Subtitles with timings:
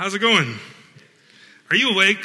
[0.00, 0.54] How's it going?
[1.68, 2.24] Are you awake?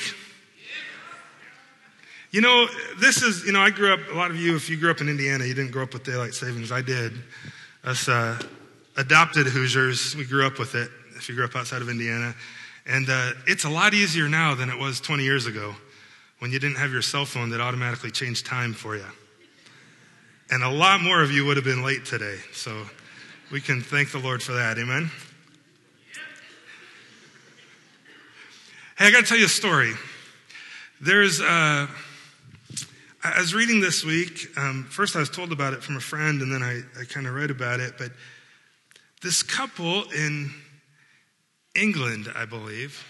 [2.31, 2.67] You know,
[3.01, 5.01] this is, you know, I grew up, a lot of you, if you grew up
[5.01, 6.72] in Indiana, you didn't grow up with daylight savings.
[6.72, 7.12] I did.
[7.84, 8.40] Us uh,
[8.96, 12.34] adopted Hoosiers, we grew up with it, if you grew up outside of Indiana.
[12.86, 15.76] And uh, it's a lot easier now than it was 20 years ago
[16.39, 19.04] when you didn't have your cell phone that automatically changed time for you.
[20.50, 22.38] And a lot more of you would have been late today.
[22.54, 22.84] So
[23.52, 24.78] we can thank the Lord for that.
[24.80, 25.12] Amen.
[28.98, 29.91] Hey, I got to tell you a story.
[31.02, 31.88] There's, uh,
[33.26, 34.48] I was reading this week.
[34.55, 37.27] Um, first, I was told about it from a friend, and then I, I kind
[37.27, 37.95] of read about it.
[37.98, 38.12] But
[39.21, 40.49] this couple in
[41.76, 43.04] England, I believe,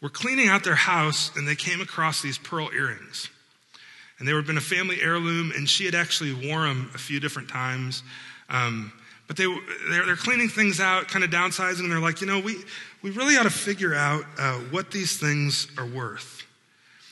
[0.00, 3.28] were cleaning out their house, and they came across these pearl earrings.
[4.18, 7.20] And they were been a family heirloom, and she had actually worn them a few
[7.20, 8.02] different times.
[8.48, 8.94] Um,
[9.26, 9.46] but they,
[9.88, 12.56] they're, they're, cleaning things out, kind of downsizing, and they're like, you know, we,
[13.02, 16.42] we really ought to figure out uh, what these things are worth.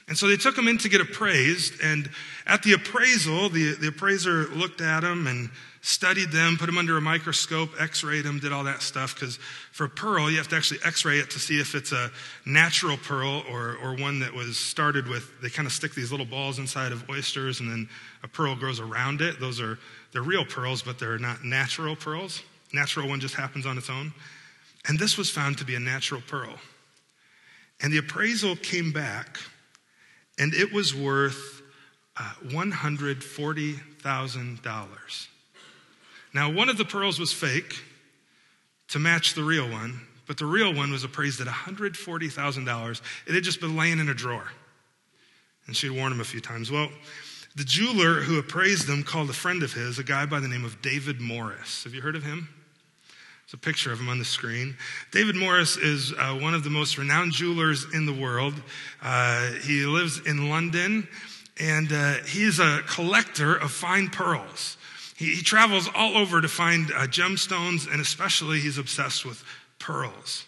[0.08, 2.10] And so they took them in to get appraised, and
[2.46, 5.50] at the appraisal, the, the appraiser looked at them and
[5.82, 9.38] studied them, put them under a microscope, x-rayed them, did all that stuff, because
[9.72, 12.10] for pearl, you have to actually x-ray it to see if it's a
[12.44, 16.26] natural pearl or, or one that was started with, they kind of stick these little
[16.26, 17.88] balls inside of oysters, and then
[18.22, 19.40] a pearl grows around it.
[19.40, 19.78] Those are
[20.12, 22.42] they're real pearls, but they're not natural pearls.
[22.72, 24.12] Natural one just happens on its own.
[24.88, 26.58] And this was found to be a natural pearl.
[27.82, 29.38] And the appraisal came back,
[30.38, 31.62] and it was worth
[32.16, 35.26] uh, $140,000.
[36.32, 37.76] Now, one of the pearls was fake
[38.88, 43.00] to match the real one, but the real one was appraised at $140,000.
[43.26, 44.48] It had just been laying in a drawer.
[45.66, 46.70] And she'd worn them a few times.
[46.70, 46.88] Well,
[47.56, 50.64] the jeweler who appraised them called a friend of his, a guy by the name
[50.64, 51.84] of David Morris.
[51.84, 52.48] Have you heard of him?
[53.50, 54.76] There's a picture of him on the screen.
[55.10, 58.54] David Morris is uh, one of the most renowned jewelers in the world.
[59.02, 61.08] Uh, he lives in London,
[61.58, 64.76] and uh, he's a collector of fine pearls.
[65.20, 69.44] He, he travels all over to find uh, gemstones, and especially he's obsessed with
[69.78, 70.46] pearls.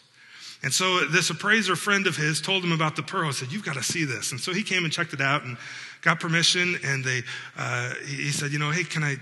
[0.63, 3.31] And so this appraiser friend of his told him about the pearl.
[3.35, 4.33] Said, You've got to see this.
[4.33, 5.59] And so he came and checked it out and
[6.01, 6.79] got permission.
[6.83, 7.23] And they,
[7.59, 9.17] uh, he said, You know, hey, can I?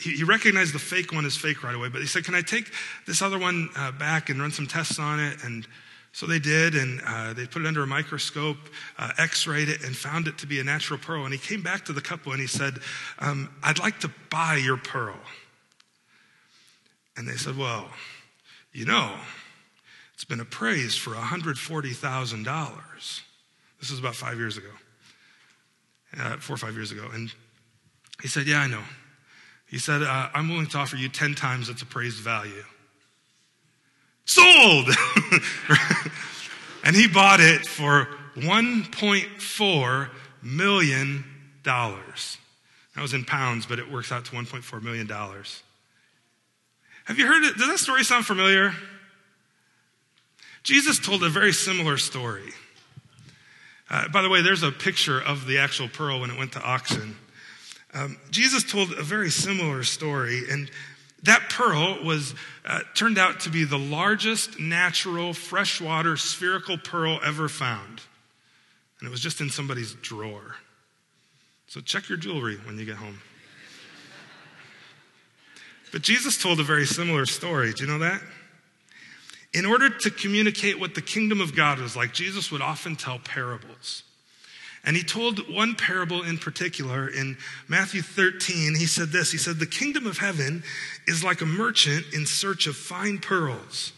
[0.00, 2.42] He, he, recognized the fake one as fake right away, but he said, Can I
[2.42, 2.72] take
[3.06, 5.44] this other one uh, back and run some tests on it?
[5.44, 5.64] And
[6.12, 8.58] so they did, and uh, they put it under a microscope,
[8.98, 11.24] uh, x rayed it, and found it to be a natural pearl.
[11.24, 12.74] And he came back to the couple and he said,
[13.18, 15.16] um, I'd like to buy your pearl.
[17.16, 17.88] And they said, Well,
[18.72, 19.14] you know,
[20.14, 23.20] it's been appraised for $140,000.
[23.80, 24.70] This was about five years ago,
[26.18, 27.08] uh, four or five years ago.
[27.12, 27.32] And
[28.22, 28.82] he said, Yeah, I know.
[29.66, 32.64] He said, uh, I'm willing to offer you 10 times its appraised value.
[34.24, 34.88] Sold!
[36.84, 40.08] and he bought it for $1.4
[40.42, 41.24] million.
[41.64, 45.08] That was in pounds, but it works out to $1.4 million.
[45.08, 47.56] Have you heard it?
[47.56, 48.74] Does that story sound familiar?
[50.62, 52.52] Jesus told a very similar story.
[53.90, 56.62] Uh, by the way, there's a picture of the actual pearl when it went to
[56.62, 57.16] auction.
[57.94, 60.70] Um, Jesus told a very similar story, and
[61.22, 62.34] that pearl was
[62.64, 68.00] uh, turned out to be the largest natural freshwater spherical pearl ever found,
[68.98, 70.56] and it was just in somebody's drawer.
[71.66, 73.18] So check your jewelry when you get home.
[75.92, 77.72] But Jesus told a very similar story.
[77.72, 78.20] Do you know that?
[79.52, 83.18] In order to communicate what the kingdom of God was like, Jesus would often tell
[83.18, 84.02] parables.
[84.84, 87.36] And he told one parable in particular in
[87.68, 88.74] Matthew 13.
[88.74, 90.64] He said this He said, The kingdom of heaven
[91.06, 93.92] is like a merchant in search of fine pearls,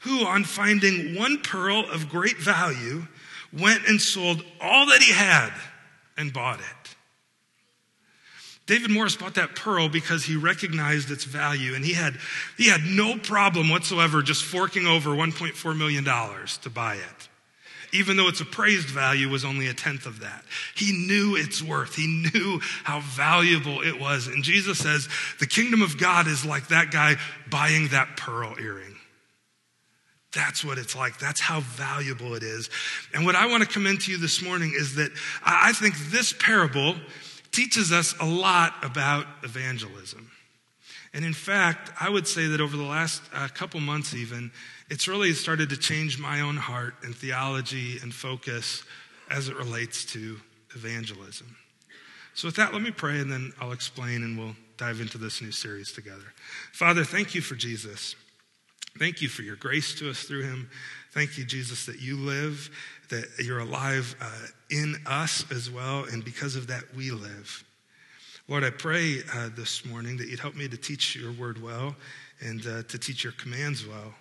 [0.00, 3.06] who, on finding one pearl of great value,
[3.52, 5.52] went and sold all that he had
[6.16, 6.96] and bought it.
[8.66, 12.14] David Morris bought that pearl because he recognized its value and he had,
[12.56, 17.29] he had no problem whatsoever just forking over $1.4 million to buy it.
[17.92, 20.44] Even though its appraised value was only a tenth of that.
[20.74, 21.96] He knew its worth.
[21.96, 24.26] He knew how valuable it was.
[24.26, 25.08] And Jesus says,
[25.38, 27.16] the kingdom of God is like that guy
[27.50, 28.96] buying that pearl earring.
[30.32, 31.18] That's what it's like.
[31.18, 32.70] That's how valuable it is.
[33.12, 35.10] And what I want to commend to you this morning is that
[35.44, 36.94] I think this parable
[37.50, 40.30] teaches us a lot about evangelism.
[41.12, 44.52] And in fact, I would say that over the last uh, couple months, even,
[44.90, 48.82] it's really started to change my own heart and theology and focus
[49.30, 50.40] as it relates to
[50.74, 51.56] evangelism.
[52.34, 55.40] So, with that, let me pray and then I'll explain and we'll dive into this
[55.40, 56.32] new series together.
[56.72, 58.16] Father, thank you for Jesus.
[58.98, 60.68] Thank you for your grace to us through him.
[61.12, 62.70] Thank you, Jesus, that you live,
[63.08, 67.64] that you're alive uh, in us as well, and because of that, we live.
[68.48, 71.94] Lord, I pray uh, this morning that you'd help me to teach your word well
[72.40, 74.14] and uh, to teach your commands well.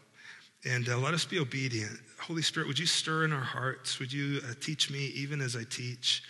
[0.66, 1.98] And uh, let us be obedient.
[2.20, 4.00] Holy Spirit, would you stir in our hearts?
[4.00, 6.22] Would you uh, teach me even as I teach?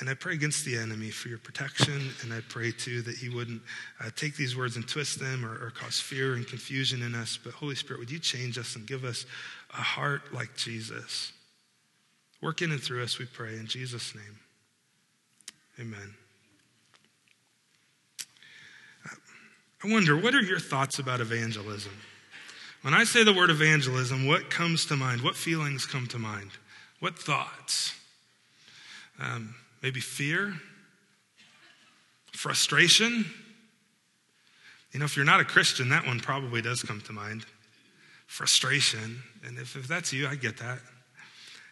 [0.00, 2.10] And I pray against the enemy for your protection.
[2.22, 3.62] And I pray too that he wouldn't
[4.00, 7.38] uh, take these words and twist them or, or cause fear and confusion in us.
[7.42, 9.26] But Holy Spirit, would you change us and give us
[9.70, 11.32] a heart like Jesus?
[12.42, 13.54] Work in and through us, we pray.
[13.54, 14.38] In Jesus' name,
[15.78, 16.14] amen.
[19.84, 21.92] I wonder, what are your thoughts about evangelism?
[22.82, 25.20] When I say the word evangelism, what comes to mind?
[25.20, 26.50] What feelings come to mind?
[26.98, 27.94] What thoughts?
[29.20, 30.54] Um, maybe fear?
[32.32, 33.24] Frustration?
[34.90, 37.46] You know, if you're not a Christian, that one probably does come to mind.
[38.26, 39.22] Frustration.
[39.46, 40.80] And if, if that's you, I get that.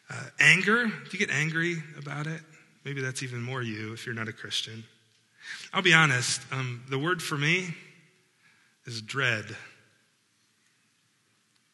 [0.09, 0.87] Uh, anger?
[0.87, 2.41] Do you get angry about it?
[2.85, 4.85] Maybe that's even more you if you're not a Christian.
[5.73, 7.75] I'll be honest, um, the word for me,
[8.87, 9.45] is dread.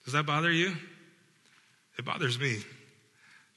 [0.07, 0.75] Does that bother you?
[1.99, 2.61] It bothers me.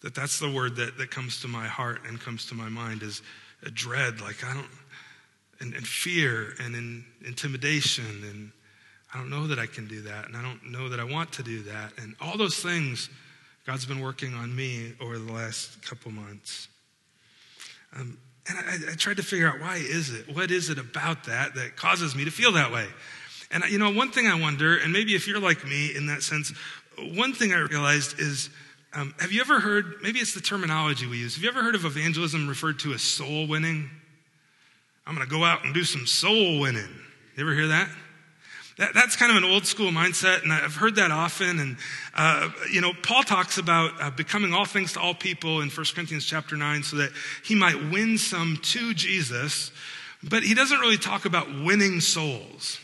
[0.02, 3.04] That that's the word that, that comes to my heart and comes to my mind
[3.04, 3.22] is
[3.64, 4.20] a dread.
[4.20, 4.68] Like I don't,
[5.62, 8.24] and, and fear and in, intimidation.
[8.24, 8.52] And
[9.14, 10.26] I don't know that I can do that.
[10.26, 11.94] And I don't know that I want to do that.
[12.02, 13.10] And all those things
[13.68, 16.70] God's been working on me over the last couple months.
[17.96, 18.18] Um,
[18.48, 20.36] and I, I tried to figure out why is it?
[20.36, 22.88] What is it about that that causes me to feel that way?
[23.52, 26.22] And you know, one thing I wonder, and maybe if you're like me in that
[26.22, 26.54] sense,
[26.98, 28.50] one thing I realized is
[28.94, 31.76] um, have you ever heard, maybe it's the terminology we use, have you ever heard
[31.76, 33.90] of evangelism referred to as soul winning?
[35.06, 36.90] I'm going to go out and do some soul winning.
[37.36, 37.90] You ever hear that?
[38.78, 41.60] that that's kind of an old school mindset, and I've heard that often.
[41.60, 41.78] And,
[42.16, 45.86] uh, you know, Paul talks about uh, becoming all things to all people in 1
[45.94, 47.12] Corinthians chapter 9 so that
[47.44, 49.72] he might win some to Jesus,
[50.24, 52.80] but he doesn't really talk about winning souls.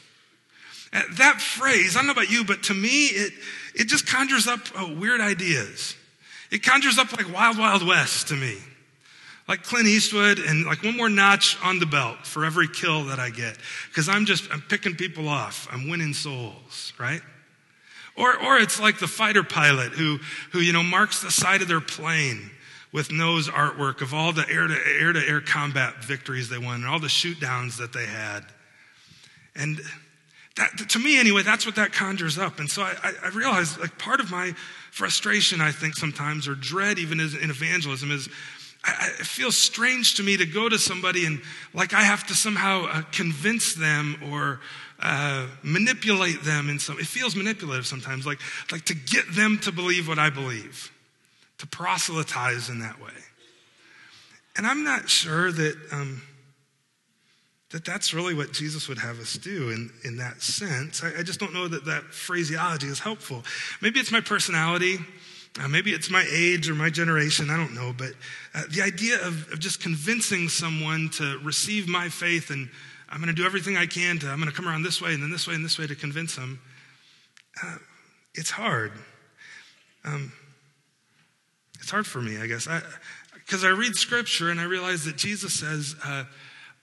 [1.18, 3.33] That phrase, I don't know about you, but to me, it,
[3.74, 5.95] it just conjures up uh, weird ideas.
[6.51, 8.57] It conjures up like Wild Wild West to me.
[9.47, 13.19] Like Clint Eastwood and like one more notch on the belt for every kill that
[13.19, 13.57] I get.
[13.94, 15.68] Cause I'm just, I'm picking people off.
[15.69, 17.21] I'm winning souls, right?
[18.18, 20.19] Or, or it's like the fighter pilot who,
[20.51, 22.50] who, you know, marks the side of their plane
[22.94, 26.75] with nose artwork of all the air to air to air combat victories they won
[26.75, 28.45] and all the shoot downs that they had.
[29.56, 29.81] And
[30.57, 32.60] that, to me, anyway, that's what that conjures up.
[32.60, 34.54] And so I, I realize, like, part of my
[34.92, 38.30] frustration, I think, sometimes, or dread even in evangelism, is
[38.84, 41.42] I, it feels strange to me to go to somebody and,
[41.74, 44.62] like, I have to somehow uh, convince them or
[45.02, 47.00] uh, manipulate them in some.
[47.00, 48.40] It feels manipulative sometimes, like,
[48.72, 50.90] like to get them to believe what I believe,
[51.57, 53.12] to proselytize in that way.
[54.56, 55.75] And I'm not sure that.
[55.92, 56.22] Um,
[57.72, 61.04] that that's really what Jesus would have us do in, in that sense.
[61.04, 63.44] I, I just don't know that that phraseology is helpful.
[63.82, 64.98] Maybe it's my personality.
[65.60, 67.50] Uh, maybe it's my age or my generation.
[67.50, 67.94] I don't know.
[67.98, 68.12] But
[68.54, 72.70] uh, the idea of, of just convincing someone to receive my faith and
[73.10, 75.14] I'm going to do everything I can to, I'm going to come around this way
[75.14, 76.60] and then this way and this way to convince them,
[77.64, 77.78] uh,
[78.34, 78.92] it's hard.
[80.04, 80.34] Um,
[81.80, 82.68] it's hard for me, I guess.
[83.34, 85.95] Because I, I, read scripture and I realize that Jesus says,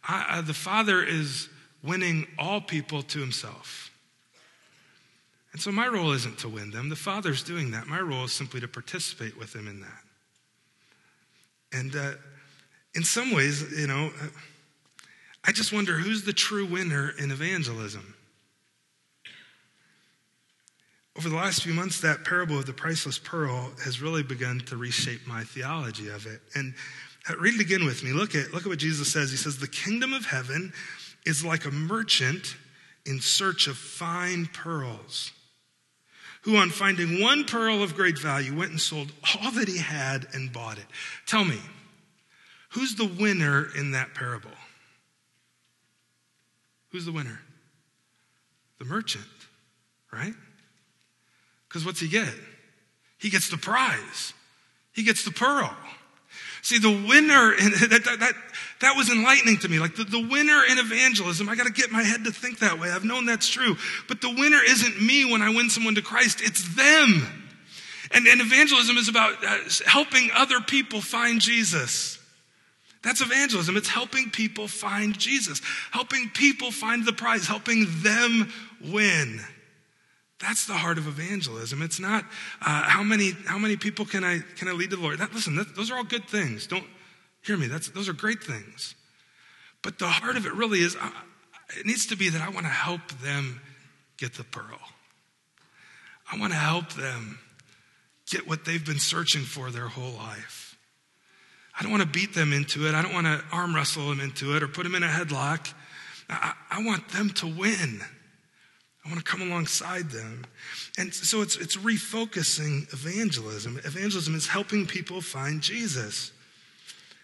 [0.08, 1.48] uh, the Father is
[1.82, 3.90] winning all people to himself.
[5.52, 6.88] And so my role isn't to win them.
[6.88, 7.86] The Father's doing that.
[7.86, 10.02] My role is simply to participate with him in that.
[11.72, 12.12] And uh,
[12.94, 14.10] in some ways, you know,
[15.44, 18.14] I just wonder who's the true winner in evangelism.
[21.18, 24.76] Over the last few months, that parable of the priceless pearl has really begun to
[24.76, 26.40] reshape my theology of it.
[26.54, 26.74] And
[27.28, 28.12] Uh, read it again with me.
[28.12, 29.30] Look at, look at what Jesus says.
[29.30, 30.72] He says, The kingdom of heaven
[31.24, 32.56] is like a merchant
[33.06, 35.32] in search of fine pearls,
[36.42, 39.12] who, on finding one pearl of great value, went and sold
[39.42, 40.86] all that he had and bought it.
[41.26, 41.58] Tell me,
[42.70, 44.50] who's the winner in that parable?
[46.90, 47.40] Who's the winner?
[48.78, 49.24] The merchant,
[50.12, 50.34] right?
[51.68, 52.28] Because what's he get?
[53.18, 54.34] He gets the prize,
[54.92, 55.74] he gets the pearl.
[56.62, 58.34] See, the winner, in, that, that, that,
[58.80, 59.78] that was enlightening to me.
[59.78, 62.78] Like the, the winner in evangelism, I got to get my head to think that
[62.78, 62.90] way.
[62.90, 63.76] I've known that's true.
[64.08, 67.26] But the winner isn't me when I win someone to Christ, it's them.
[68.14, 72.18] And, and evangelism is about uh, helping other people find Jesus.
[73.02, 73.76] That's evangelism.
[73.76, 79.40] It's helping people find Jesus, helping people find the prize, helping them win.
[80.42, 81.80] That's the heart of evangelism.
[81.82, 82.24] It's not
[82.60, 85.18] uh, how many how many people can I can I lead to the Lord.
[85.18, 86.66] That, listen, that, those are all good things.
[86.66, 86.86] Don't
[87.42, 87.68] hear me.
[87.68, 88.96] That's those are great things.
[89.82, 91.10] But the heart of it really is uh,
[91.78, 93.60] it needs to be that I want to help them
[94.16, 94.80] get the pearl.
[96.30, 97.38] I want to help them
[98.28, 100.76] get what they've been searching for their whole life.
[101.78, 102.94] I don't want to beat them into it.
[102.94, 105.72] I don't want to arm wrestle them into it or put them in a headlock.
[106.28, 108.00] I, I want them to win.
[109.04, 110.44] I want to come alongside them.
[110.96, 113.78] And so it's, it's refocusing evangelism.
[113.78, 116.30] Evangelism is helping people find Jesus.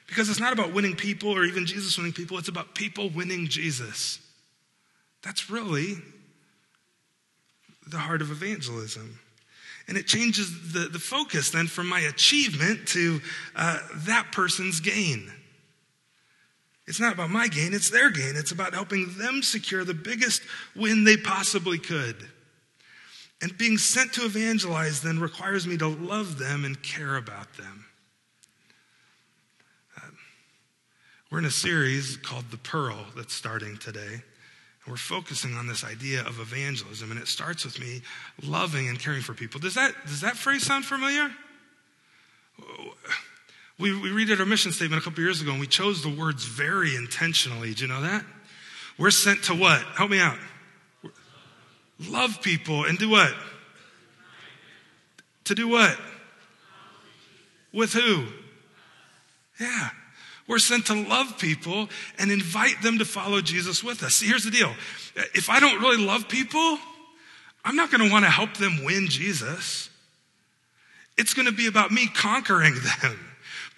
[0.08, 3.46] Because it's not about winning people or even Jesus winning people, it's about people winning
[3.46, 4.18] Jesus.
[5.22, 5.96] That's really
[7.86, 9.18] the heart of evangelism.
[9.86, 13.20] And it changes the, the focus then from my achievement to
[13.54, 15.32] uh, that person's gain.
[16.88, 18.34] It's not about my gain, it's their gain.
[18.34, 20.40] It's about helping them secure the biggest
[20.74, 22.16] win they possibly could.
[23.42, 27.84] And being sent to evangelize then requires me to love them and care about them.
[29.98, 30.08] Uh,
[31.30, 34.14] we're in a series called The Pearl that's starting today.
[34.14, 38.00] And We're focusing on this idea of evangelism, and it starts with me
[38.42, 39.60] loving and caring for people.
[39.60, 41.30] Does that, does that phrase sound familiar?
[43.78, 46.08] We, we read it our mission statement a couple years ago, and we chose the
[46.08, 47.74] words very intentionally.
[47.74, 48.24] Do you know that?
[48.98, 49.80] We're sent to what?
[49.94, 50.38] Help me out.
[52.08, 53.32] Love people and do what?
[55.44, 55.96] To do what?
[57.72, 58.26] With who?
[59.60, 59.90] Yeah.
[60.48, 64.16] We're sent to love people and invite them to follow Jesus with us.
[64.16, 64.72] See, here's the deal.
[65.34, 66.78] If I don't really love people,
[67.64, 69.90] I'm not going to want to help them win Jesus.
[71.16, 73.27] It's going to be about me conquering them.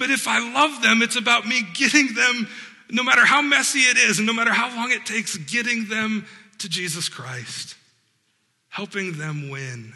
[0.00, 2.48] But if I love them, it's about me getting them,
[2.90, 6.24] no matter how messy it is and no matter how long it takes, getting them
[6.56, 7.76] to Jesus Christ,
[8.70, 9.92] helping them win.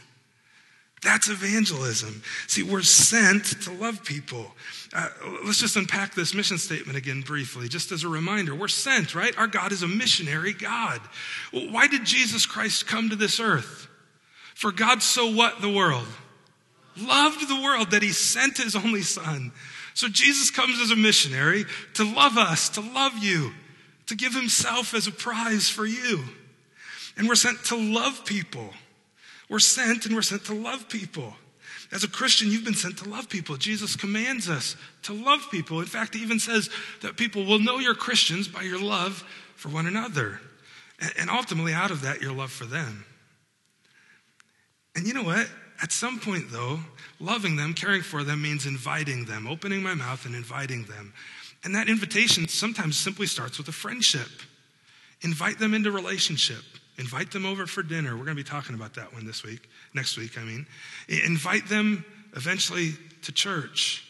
[1.02, 2.22] That's evangelism.
[2.48, 4.54] See, we're sent to love people.
[4.94, 5.08] Uh,
[5.46, 8.54] let's just unpack this mission statement again briefly, just as a reminder.
[8.54, 9.36] We're sent, right?
[9.38, 11.00] Our God is a missionary God.
[11.50, 13.88] Why did Jesus Christ come to this earth?
[14.54, 16.06] For God so what the world?
[16.94, 19.50] Loved the world that he sent his only son.
[19.94, 23.52] So Jesus comes as a missionary to love us, to love you,
[24.06, 26.24] to give himself as a prize for you.
[27.16, 28.70] And we're sent to love people.
[29.48, 31.34] We're sent and we're sent to love people.
[31.92, 33.56] As a Christian, you've been sent to love people.
[33.56, 35.78] Jesus commands us to love people.
[35.78, 36.68] In fact, he even says
[37.02, 39.22] that people will know you're Christians by your love
[39.54, 40.40] for one another.
[41.18, 43.04] And ultimately, out of that, your love for them.
[44.96, 45.48] And you know what?
[45.82, 46.80] At some point, though,
[47.20, 51.12] loving them, caring for them means inviting them, opening my mouth and inviting them.
[51.64, 54.28] And that invitation sometimes simply starts with a friendship.
[55.22, 56.62] Invite them into relationship.
[56.98, 58.10] Invite them over for dinner.
[58.10, 60.66] We're going to be talking about that one this week, next week, I mean.
[61.08, 62.04] Invite them
[62.36, 64.04] eventually to church.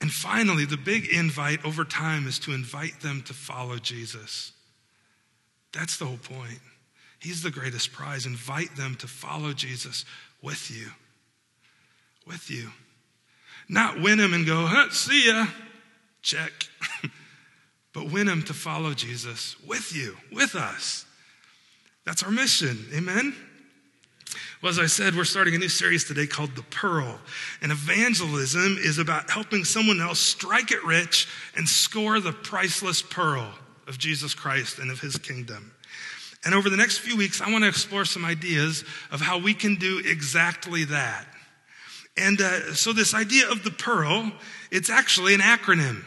[0.00, 4.52] And finally, the big invite over time is to invite them to follow Jesus.
[5.72, 6.60] That's the whole point.
[7.20, 8.26] He's the greatest prize.
[8.26, 10.04] Invite them to follow Jesus
[10.42, 10.88] with you.
[12.26, 12.70] With you.
[13.68, 15.46] Not win them and go, huh, see ya,
[16.22, 16.52] check.
[17.92, 21.04] but win them to follow Jesus with you, with us.
[22.04, 22.86] That's our mission.
[22.94, 23.34] Amen?
[24.62, 27.18] Well, as I said, we're starting a new series today called The Pearl.
[27.62, 33.54] And evangelism is about helping someone else strike it rich and score the priceless pearl
[33.86, 35.72] of Jesus Christ and of his kingdom.
[36.44, 39.52] And over the next few weeks, I want to explore some ideas of how we
[39.52, 41.26] can do exactly that.
[42.16, 44.32] And uh, so, this idea of the pearl,
[44.70, 46.04] it's actually an acronym.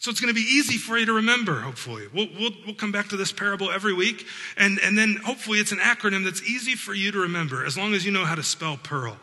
[0.00, 2.06] So it's going to be easy for you to remember, hopefully.
[2.14, 4.26] We'll, we'll, we'll, come back to this parable every week.
[4.56, 7.92] And, and then hopefully it's an acronym that's easy for you to remember as long
[7.92, 9.18] as you know how to spell pearl.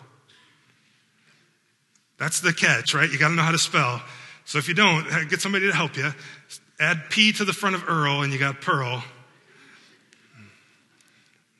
[2.19, 3.09] That's the catch, right?
[3.09, 4.03] You got to know how to spell.
[4.45, 6.11] So if you don't, get somebody to help you.
[6.79, 9.03] Add P to the front of Earl and you got pearl.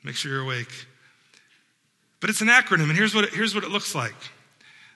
[0.04, 0.86] Make sure you're awake.
[2.20, 4.14] But it's an acronym, and here's what it, here's what it looks like.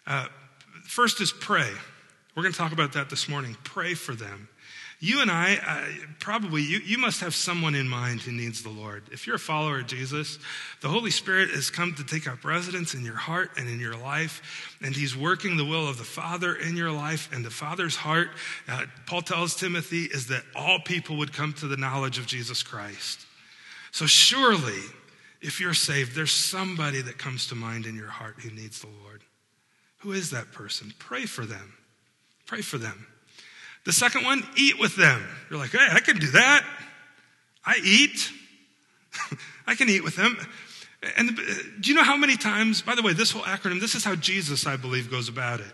[0.06, 0.26] Uh,
[0.84, 1.70] first is pray.
[2.34, 3.56] We're going to talk about that this morning.
[3.62, 4.48] Pray for them.
[5.04, 8.70] You and I, uh, probably, you, you must have someone in mind who needs the
[8.70, 9.02] Lord.
[9.10, 10.38] If you're a follower of Jesus,
[10.80, 13.96] the Holy Spirit has come to take up residence in your heart and in your
[13.96, 17.28] life, and He's working the will of the Father in your life.
[17.32, 18.28] And the Father's heart,
[18.68, 22.62] uh, Paul tells Timothy, is that all people would come to the knowledge of Jesus
[22.62, 23.26] Christ.
[23.92, 24.80] So surely,
[25.40, 28.88] if you're saved, there's somebody that comes to mind in your heart who needs the
[29.02, 29.22] Lord.
[29.98, 30.92] Who is that person?
[30.98, 31.74] Pray for them.
[32.46, 33.06] Pray for them.
[33.84, 35.22] The second one, eat with them.
[35.50, 36.64] You're like, hey, I can do that.
[37.64, 38.32] I eat.
[39.66, 40.38] I can eat with them.
[41.18, 41.36] And
[41.80, 44.14] do you know how many times, by the way, this whole acronym, this is how
[44.14, 45.72] Jesus, I believe, goes about it.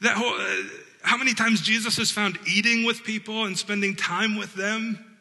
[0.00, 0.62] That whole, uh,
[1.02, 5.15] how many times Jesus is found eating with people and spending time with them?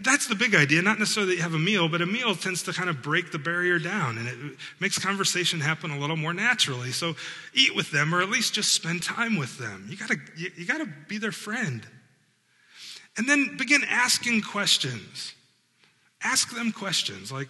[0.00, 0.82] That's the big idea.
[0.82, 3.30] Not necessarily that you have a meal, but a meal tends to kind of break
[3.30, 6.90] the barrier down and it makes conversation happen a little more naturally.
[6.90, 7.14] So
[7.54, 9.86] eat with them or at least just spend time with them.
[9.88, 11.86] You gotta, you, you gotta be their friend.
[13.16, 15.34] And then begin asking questions.
[16.24, 17.48] Ask them questions like,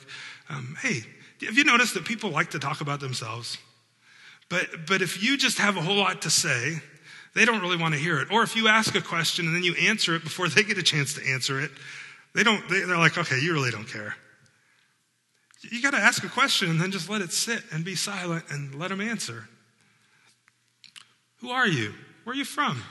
[0.51, 1.01] um, hey,
[1.47, 3.57] have you noticed that people like to talk about themselves?
[4.51, 6.83] But, but if you just have a whole lot to say,
[7.35, 8.31] they don't really want to hear it.
[8.31, 10.83] Or if you ask a question and then you answer it before they get a
[10.83, 11.71] chance to answer it,
[12.35, 14.15] they don't, they, they're like, okay, you really don't care.
[15.71, 18.45] You got to ask a question and then just let it sit and be silent
[18.51, 19.49] and let them answer.
[21.41, 21.95] Who are you?
[22.25, 22.83] Where are you from?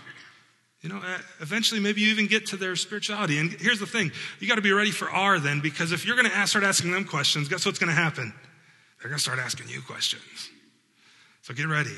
[0.82, 1.02] You know,
[1.40, 3.38] eventually maybe you even get to their spirituality.
[3.38, 6.16] And here's the thing you got to be ready for R then, because if you're
[6.16, 8.34] going to start asking them questions, guess what's going to happen?
[9.00, 10.50] They're going to start asking you questions.
[11.44, 11.96] So get ready.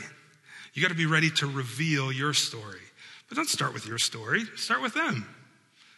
[0.73, 2.79] You got to be ready to reveal your story.
[3.29, 5.27] But don't start with your story, start with them.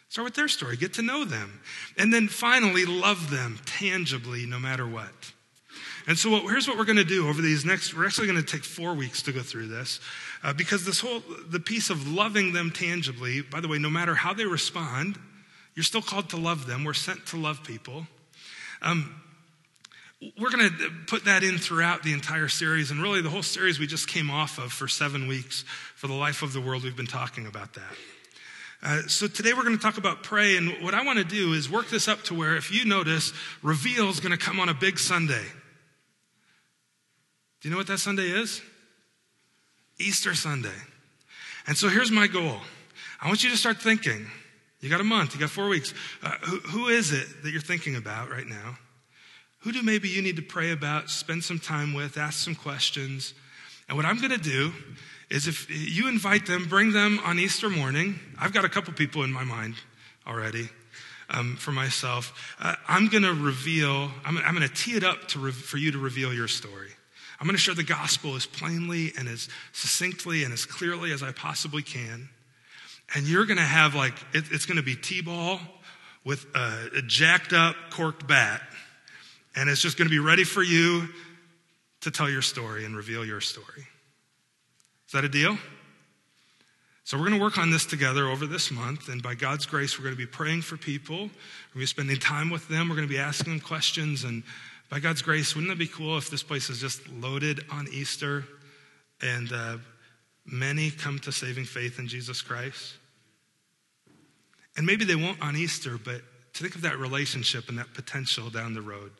[0.08, 1.60] Start with their story, get to know them.
[1.98, 5.32] And then finally, love them tangibly no matter what.
[6.06, 8.40] And so, what, here's what we're going to do over these next, we're actually going
[8.40, 9.98] to take four weeks to go through this.
[10.44, 14.14] Uh, because this whole, the piece of loving them tangibly, by the way, no matter
[14.14, 15.18] how they respond,
[15.74, 16.84] you're still called to love them.
[16.84, 18.06] We're sent to love people.
[18.82, 19.20] Um,
[20.38, 23.78] we're going to put that in throughout the entire series, and really the whole series
[23.78, 25.64] we just came off of for seven weeks
[25.94, 26.84] for the life of the world.
[26.84, 27.82] We've been talking about that.
[28.82, 31.52] Uh, so today we're going to talk about pray, and what I want to do
[31.52, 34.68] is work this up to where, if you notice, reveal is going to come on
[34.68, 35.44] a big Sunday.
[37.60, 38.60] Do you know what that Sunday is?
[39.98, 40.76] Easter Sunday.
[41.66, 42.58] And so here's my goal.
[43.20, 44.26] I want you to start thinking.
[44.80, 45.94] You got a month, you got four weeks.
[46.22, 48.78] Uh, who, who is it that you're thinking about right now?
[49.66, 53.34] Who do maybe you need to pray about, spend some time with, ask some questions?
[53.88, 54.72] And what I'm going to do
[55.28, 58.20] is if you invite them, bring them on Easter morning.
[58.38, 59.74] I've got a couple people in my mind
[60.24, 60.68] already
[61.30, 62.54] um, for myself.
[62.60, 65.90] Uh, I'm going to reveal, I'm, I'm going to tee it up re- for you
[65.90, 66.90] to reveal your story.
[67.40, 71.24] I'm going to share the gospel as plainly and as succinctly and as clearly as
[71.24, 72.28] I possibly can.
[73.16, 75.58] And you're going to have like, it, it's going to be T ball
[76.24, 78.62] with a, a jacked up corked bat
[79.56, 81.08] and it's just going to be ready for you
[82.02, 83.86] to tell your story and reveal your story.
[85.06, 85.56] Is that a deal?
[87.04, 89.96] So, we're going to work on this together over this month, and by God's grace,
[89.96, 91.16] we're going to be praying for people.
[91.16, 91.30] We're going
[91.74, 92.88] to be spending time with them.
[92.88, 94.24] We're going to be asking them questions.
[94.24, 94.42] And
[94.90, 98.44] by God's grace, wouldn't it be cool if this place is just loaded on Easter
[99.22, 99.76] and uh,
[100.44, 102.94] many come to saving faith in Jesus Christ?
[104.76, 106.22] And maybe they won't on Easter, but
[106.54, 109.12] to think of that relationship and that potential down the road.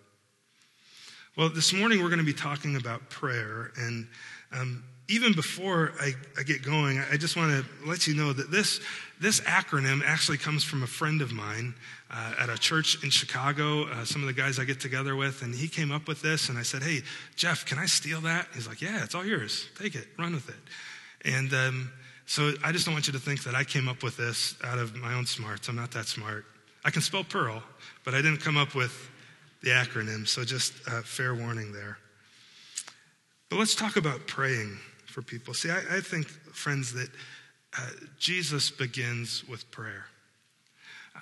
[1.36, 3.70] Well, this morning we're going to be talking about prayer.
[3.76, 4.08] And
[4.52, 8.50] um, even before I, I, get going, I just want to let you know that
[8.50, 8.80] this,
[9.20, 11.74] this acronym actually comes from a friend of mine
[12.10, 15.42] uh, at a church in Chicago, uh, some of the guys I get together with.
[15.42, 16.48] And he came up with this.
[16.48, 17.02] And I said, Hey,
[17.34, 18.48] Jeff, can I steal that?
[18.54, 19.68] He's like, Yeah, it's all yours.
[19.78, 21.28] Take it, run with it.
[21.30, 21.92] And um,
[22.24, 24.78] so I just don't want you to think that I came up with this out
[24.78, 25.68] of my own smarts.
[25.68, 26.46] I'm not that smart.
[26.82, 27.62] I can spell pearl,
[28.04, 29.10] but I didn't come up with
[29.62, 31.98] the acronym, so just uh, fair warning there.
[33.48, 35.54] But let's talk about praying for people.
[35.54, 37.08] See, I, I think, friends, that
[37.78, 40.06] uh, Jesus begins with prayer.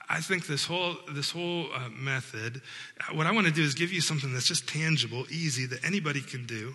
[0.08, 2.60] I think this whole, this whole uh, method,
[3.00, 5.84] uh, what I want to do is give you something that's just tangible, easy, that
[5.84, 6.74] anybody can do.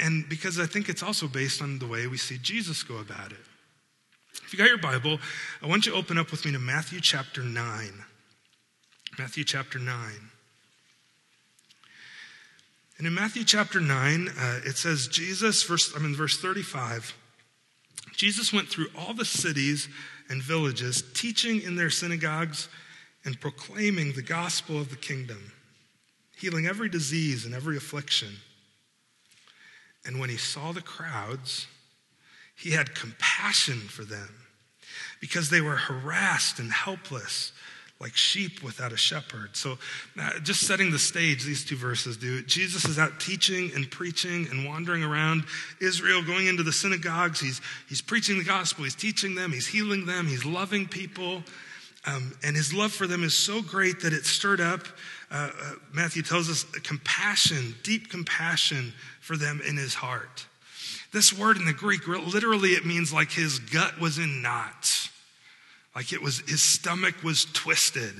[0.00, 3.32] And because I think it's also based on the way we see Jesus go about
[3.32, 3.38] it.
[4.44, 5.18] If you got your Bible,
[5.62, 8.04] I want you to open up with me to Matthew chapter 9.
[9.18, 9.94] Matthew chapter 9.
[13.00, 17.16] And in Matthew chapter 9, uh, it says, Jesus, verse, I'm in verse 35.
[18.12, 19.88] Jesus went through all the cities
[20.28, 22.68] and villages, teaching in their synagogues
[23.24, 25.50] and proclaiming the gospel of the kingdom,
[26.36, 28.34] healing every disease and every affliction.
[30.04, 31.68] And when he saw the crowds,
[32.54, 34.28] he had compassion for them
[35.22, 37.52] because they were harassed and helpless
[38.00, 39.54] like sheep without a shepherd.
[39.54, 39.78] So,
[40.18, 42.42] uh, just setting the stage, these two verses do.
[42.42, 45.44] Jesus is out teaching and preaching and wandering around
[45.80, 47.40] Israel, going into the synagogues.
[47.40, 51.42] He's, he's preaching the gospel, he's teaching them, he's healing them, he's loving people.
[52.06, 54.86] Um, and his love for them is so great that it stirred up,
[55.30, 60.46] uh, uh, Matthew tells us, compassion, deep compassion for them in his heart.
[61.12, 65.10] This word in the Greek, literally, it means like his gut was in knots.
[65.94, 68.14] Like it was, his stomach was twisted.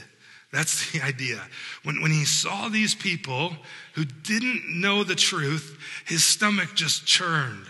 [0.53, 1.41] That's the idea.
[1.85, 3.55] When, when he saw these people
[3.95, 7.67] who didn't know the truth, his stomach just churned.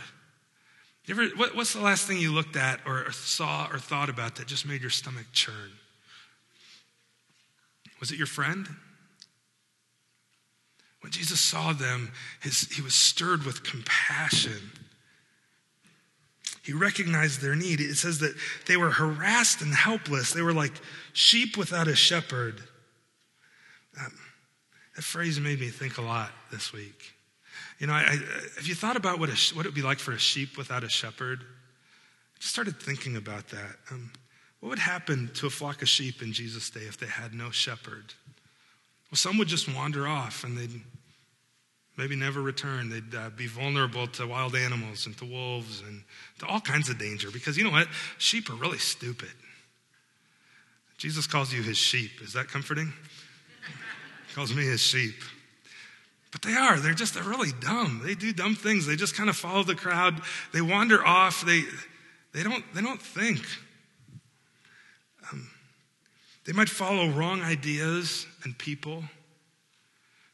[1.06, 4.08] You ever, what, what's the last thing you looked at or, or saw or thought
[4.08, 5.72] about that just made your stomach churn?
[7.98, 8.68] Was it your friend?
[11.00, 14.70] When Jesus saw them, his, he was stirred with compassion.
[16.62, 17.80] He recognized their need.
[17.80, 18.34] It says that
[18.66, 20.32] they were harassed and helpless.
[20.32, 20.72] They were like
[21.12, 22.60] sheep without a shepherd.
[23.98, 24.12] Um,
[24.96, 27.14] that phrase made me think a lot this week.
[27.78, 28.18] You know, I, I,
[28.56, 30.84] have you thought about what, a, what it would be like for a sheep without
[30.84, 31.40] a shepherd?
[31.40, 33.76] I just started thinking about that.
[33.90, 34.12] Um,
[34.60, 37.50] what would happen to a flock of sheep in Jesus' day if they had no
[37.50, 38.12] shepherd?
[39.10, 40.82] Well, some would just wander off and they'd
[42.00, 42.88] maybe never return.
[42.88, 46.02] They'd uh, be vulnerable to wild animals and to wolves and
[46.38, 47.88] to all kinds of danger because you know what?
[48.16, 49.28] Sheep are really stupid.
[50.96, 52.22] Jesus calls you his sheep.
[52.22, 52.94] Is that comforting?
[54.28, 55.14] He calls me his sheep.
[56.32, 56.78] But they are.
[56.78, 58.00] They're just they're really dumb.
[58.02, 58.86] They do dumb things.
[58.86, 60.22] They just kind of follow the crowd.
[60.54, 61.44] They wander off.
[61.44, 61.64] They
[62.32, 63.44] they don't they don't think.
[65.30, 65.50] Um,
[66.46, 69.04] they might follow wrong ideas and people.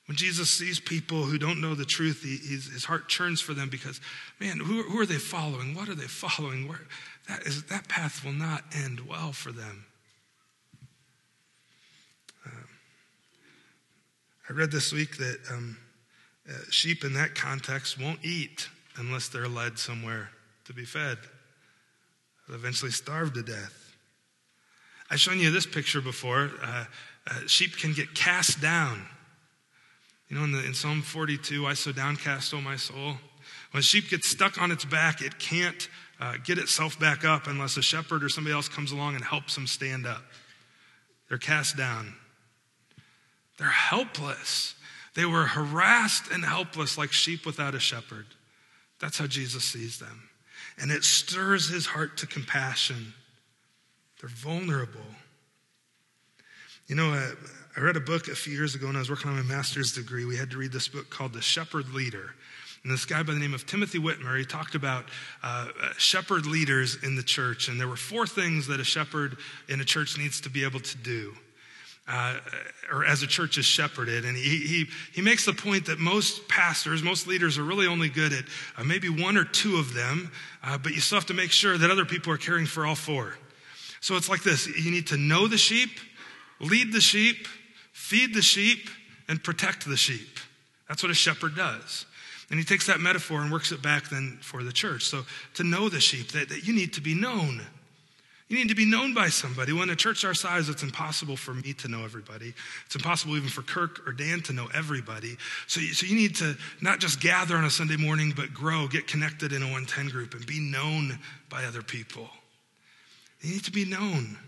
[0.07, 3.69] When Jesus sees people who don't know the truth, he, his heart churns for them
[3.69, 4.01] because,
[4.41, 5.75] man, who, who, are they following?
[5.75, 6.69] What are they following?
[6.69, 6.81] Where,
[7.29, 9.85] that, is, that path will not end well for them.
[12.47, 12.51] Uh,
[14.49, 15.77] I read this week that um,
[16.49, 20.31] uh, sheep in that context won't eat unless they're led somewhere
[20.67, 21.19] to be fed.
[22.47, 23.97] They'll eventually starve to death.
[25.11, 26.51] I've shown you this picture before.
[26.63, 26.85] Uh,
[27.29, 29.05] uh, sheep can get cast down.
[30.29, 33.15] You know, in, the, in Psalm 42, I so downcast, O my soul.
[33.71, 35.89] When a sheep gets stuck on its back, it can't
[36.21, 39.55] uh, get itself back up unless a shepherd or somebody else comes along and helps
[39.55, 40.25] them stand up.
[41.29, 42.15] They're cast down.
[43.59, 44.75] They're helpless.
[45.15, 48.27] They were harassed and helpless like sheep without a shepherd.
[49.01, 50.29] That's how Jesus sees them.
[50.79, 53.15] And it stirs his heart to compassion.
[54.21, 55.01] They're vulnerable.
[56.87, 57.31] You know, uh,
[57.77, 59.93] I read a book a few years ago when I was working on my master's
[59.93, 60.25] degree.
[60.25, 62.35] We had to read this book called The Shepherd Leader.
[62.83, 65.05] And this guy by the name of Timothy Witmer, he talked about
[65.43, 67.69] uh, uh shepherd leaders in the church.
[67.69, 69.37] And there were four things that a shepherd
[69.69, 71.35] in a church needs to be able to do
[72.09, 72.39] uh,
[72.91, 74.25] or as a church is shepherded.
[74.25, 78.09] And he, he, he makes the point that most pastors, most leaders are really only
[78.09, 78.45] good at
[78.77, 80.31] uh, maybe one or two of them,
[80.63, 82.95] uh, but you still have to make sure that other people are caring for all
[82.95, 83.37] four.
[84.01, 85.91] So it's like this you need to know the sheep,
[86.61, 87.49] lead the sheep,
[88.07, 88.89] feed the sheep,
[89.29, 90.39] and protect the sheep.
[90.89, 92.07] That's what a shepherd does.
[92.49, 95.03] And he takes that metaphor and works it back then for the church.
[95.03, 97.61] So to know the sheep, that, that you need to be known.
[98.49, 99.73] You need to be known by somebody.
[99.73, 102.55] When a church our size, it's impossible for me to know everybody.
[102.85, 105.37] It's impossible even for Kirk or Dan to know everybody.
[105.67, 108.87] So you, so you need to not just gather on a Sunday morning, but grow,
[108.87, 112.29] get connected in a 110 group, and be known by other people.
[113.41, 114.39] You need to be known.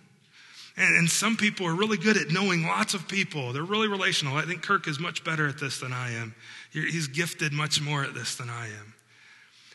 [0.78, 3.52] And, some people are really good at knowing lots of people.
[3.52, 4.36] They're really relational.
[4.36, 6.34] I think Kirk is much better at this than I am.
[6.72, 8.94] He's gifted much more at this than I am.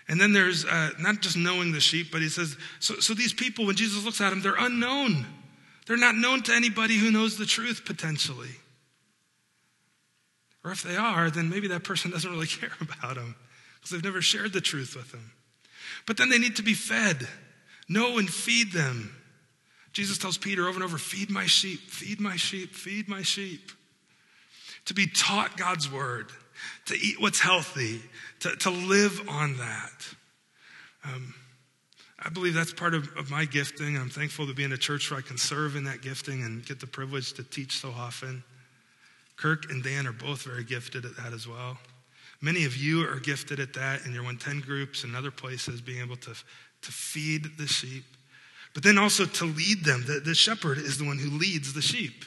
[0.07, 3.33] And then there's uh, not just knowing the sheep, but he says, so, so these
[3.33, 5.25] people, when Jesus looks at them, they're unknown.
[5.87, 8.51] They're not known to anybody who knows the truth potentially.
[10.63, 13.35] Or if they are, then maybe that person doesn't really care about them
[13.75, 15.31] because they've never shared the truth with them.
[16.05, 17.27] But then they need to be fed.
[17.89, 19.13] Know and feed them.
[19.93, 23.71] Jesus tells Peter over and over feed my sheep, feed my sheep, feed my sheep.
[24.85, 26.31] To be taught God's word
[26.85, 28.01] to eat what's healthy,
[28.41, 30.07] to, to live on that.
[31.05, 31.33] Um,
[32.19, 33.97] I believe that's part of, of my gifting.
[33.97, 36.65] I'm thankful to be in a church where I can serve in that gifting and
[36.65, 38.43] get the privilege to teach so often.
[39.35, 41.77] Kirk and Dan are both very gifted at that as well.
[42.39, 46.01] Many of you are gifted at that in your 110 groups and other places, being
[46.01, 48.03] able to, to feed the sheep,
[48.73, 50.03] but then also to lead them.
[50.07, 52.25] The, the shepherd is the one who leads the sheep.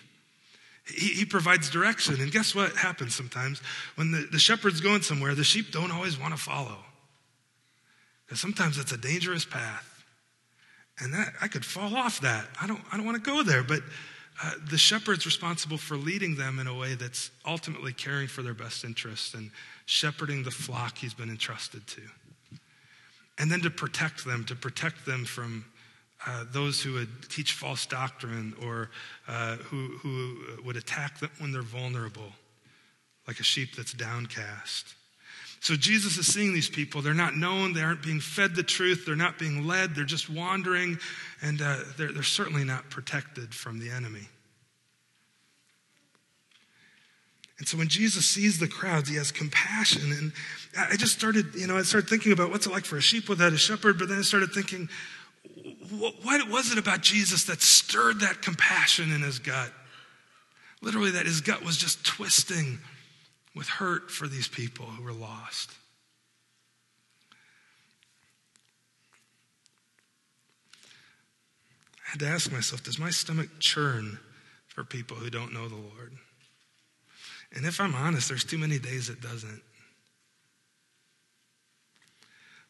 [0.87, 2.21] He, he, provides direction.
[2.21, 3.61] And guess what happens sometimes?
[3.97, 6.79] When the, the shepherd's going somewhere, the sheep don't always want to follow.
[8.25, 10.05] Because sometimes it's a dangerous path.
[11.01, 12.47] And that I could fall off that.
[12.61, 13.65] I don't, I don't want to go there.
[13.65, 13.81] But
[14.43, 18.55] uh, the shepherd's responsible for leading them in a way that's ultimately caring for their
[18.55, 19.51] best interests and
[19.87, 22.03] shepherding the flock he's been entrusted to.
[23.39, 25.65] And then to protect them, to protect them from
[26.27, 28.91] uh, those who would teach false doctrine or
[29.29, 32.33] uh, who, who would attack them when they're vulnerable,
[33.27, 34.95] like a sheep that's downcast.
[35.61, 37.01] So Jesus is seeing these people.
[37.01, 37.73] They're not known.
[37.73, 39.07] They aren't being fed the truth.
[39.07, 39.95] They're not being led.
[39.95, 40.99] They're just wandering,
[41.43, 44.29] and uh, they're, they're certainly not protected from the enemy.
[47.59, 50.13] And so when Jesus sees the crowds, he has compassion.
[50.13, 50.33] And
[50.79, 53.29] I just started, you know, I started thinking about what's it like for a sheep
[53.29, 54.91] without a shepherd, but then I started thinking,
[55.91, 59.71] what was it about Jesus that stirred that compassion in his gut?
[60.83, 62.79] Literally, that his gut was just twisting
[63.55, 65.71] with hurt for these people who were lost.
[72.07, 74.19] I had to ask myself does my stomach churn
[74.69, 76.13] for people who don't know the Lord?
[77.55, 79.63] And if I'm honest, there's too many days it doesn't.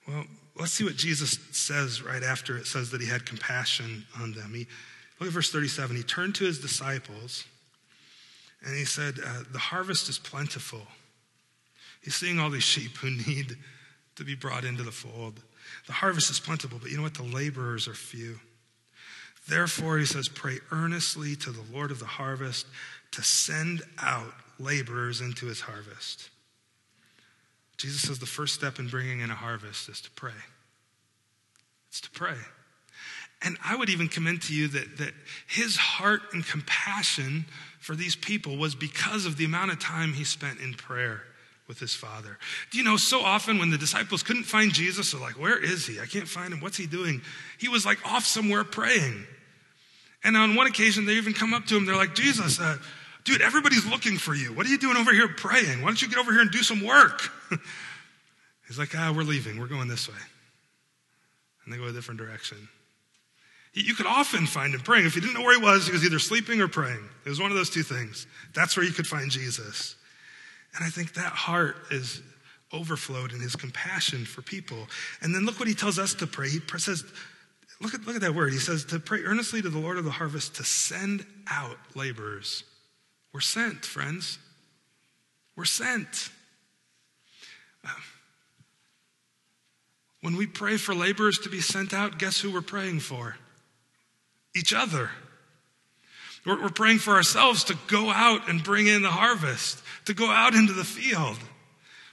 [0.06, 0.24] Well,
[0.58, 4.52] let's see what Jesus says right after it says that he had compassion on them.
[4.54, 4.66] He,
[5.20, 5.96] look at verse 37.
[5.96, 7.44] He turned to his disciples
[8.64, 10.82] and he said, uh, The harvest is plentiful.
[12.02, 13.56] He's seeing all these sheep who need
[14.16, 15.42] to be brought into the fold.
[15.86, 17.14] The harvest is plentiful, but you know what?
[17.14, 18.40] The laborers are few.
[19.48, 22.66] Therefore, he says, Pray earnestly to the Lord of the harvest
[23.12, 26.30] to send out laborers into his harvest.
[27.76, 30.32] Jesus says the first step in bringing in a harvest is to pray.
[31.88, 32.36] It's to pray.
[33.42, 35.12] And I would even commend to you that, that
[35.46, 37.44] his heart and compassion
[37.80, 41.22] for these people was because of the amount of time he spent in prayer
[41.68, 42.38] with his father.
[42.70, 45.86] Do you know, so often when the disciples couldn't find Jesus, they're like, Where is
[45.86, 46.00] he?
[46.00, 46.60] I can't find him.
[46.60, 47.20] What's he doing?
[47.58, 49.26] He was like off somewhere praying.
[50.24, 51.84] And on one occasion, they even come up to him.
[51.84, 52.78] They're like, Jesus, uh,
[53.26, 54.52] Dude, everybody's looking for you.
[54.52, 55.82] What are you doing over here praying?
[55.82, 57.28] Why don't you get over here and do some work?
[58.68, 59.58] He's like, ah, we're leaving.
[59.58, 60.14] We're going this way.
[61.64, 62.68] And they go a different direction.
[63.74, 65.06] You could often find him praying.
[65.06, 67.04] If you didn't know where he was, he was either sleeping or praying.
[67.24, 68.28] It was one of those two things.
[68.54, 69.96] That's where you could find Jesus.
[70.76, 72.22] And I think that heart is
[72.72, 74.86] overflowed in his compassion for people.
[75.20, 76.48] And then look what he tells us to pray.
[76.48, 77.04] He says,
[77.80, 78.52] look at, look at that word.
[78.52, 82.62] He says to pray earnestly to the Lord of the harvest to send out laborers
[83.36, 84.38] we're sent, friends.
[85.56, 86.30] We're sent.
[87.84, 87.90] Uh,
[90.22, 93.36] when we pray for laborers to be sent out, guess who we're praying for?
[94.56, 95.10] Each other.
[96.46, 100.30] We're, we're praying for ourselves to go out and bring in the harvest, to go
[100.30, 101.36] out into the field.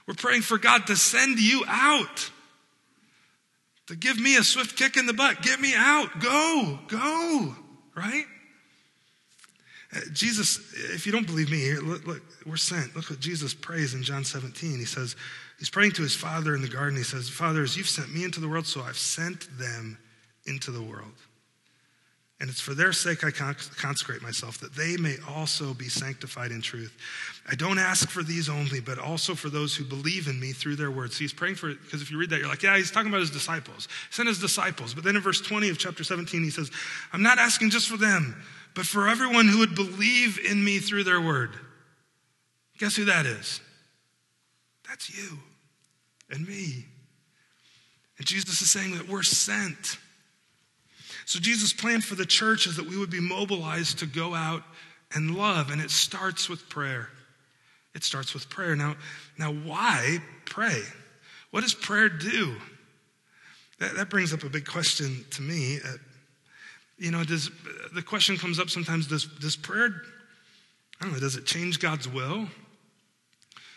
[0.06, 2.30] We're praying for God to send you out,
[3.86, 5.40] to give me a swift kick in the butt.
[5.40, 6.20] Get me out.
[6.20, 7.56] Go, go,
[7.96, 8.26] right?
[10.12, 10.58] Jesus,
[10.92, 12.96] if you don't believe me, look, look, we're sent.
[12.96, 14.78] Look what Jesus prays in John 17.
[14.78, 15.16] He says,
[15.58, 16.96] He's praying to his Father in the garden.
[16.96, 19.98] He says, Father, as you've sent me into the world, so I've sent them
[20.46, 21.14] into the world.
[22.40, 26.60] And it's for their sake I consecrate myself, that they may also be sanctified in
[26.60, 26.94] truth.
[27.48, 30.76] I don't ask for these only, but also for those who believe in me through
[30.76, 31.16] their words.
[31.16, 33.30] He's praying for because if you read that, you're like, yeah, he's talking about his
[33.30, 33.86] disciples.
[34.10, 34.94] Sent his disciples.
[34.94, 36.70] But then in verse 20 of chapter 17, he says,
[37.12, 38.34] I'm not asking just for them,
[38.74, 41.54] but for everyone who would believe in me through their word.
[42.78, 43.60] Guess who that is?
[44.88, 45.38] That's you
[46.30, 46.86] and me.
[48.18, 49.98] And Jesus is saying that we're sent.
[51.26, 54.62] So Jesus' plan for the church is that we would be mobilized to go out
[55.14, 57.08] and love, and it starts with prayer.
[57.94, 58.74] It starts with prayer.
[58.74, 58.96] Now,
[59.38, 60.82] now why pray?
[61.50, 62.56] What does prayer do?
[63.78, 65.78] That, that brings up a big question to me.
[65.84, 65.92] Uh,
[66.98, 67.50] You know, does
[67.92, 70.02] the question comes up sometimes, does, does prayer,
[71.00, 72.46] I don't know, does it change God's will?